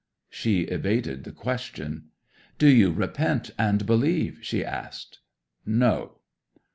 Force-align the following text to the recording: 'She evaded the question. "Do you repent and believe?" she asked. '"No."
'She 0.31 0.61
evaded 0.61 1.25
the 1.25 1.31
question. 1.31 2.05
"Do 2.57 2.67
you 2.67 2.91
repent 2.91 3.51
and 3.55 3.85
believe?" 3.85 4.39
she 4.41 4.65
asked. 4.65 5.19
'"No." 5.63 6.17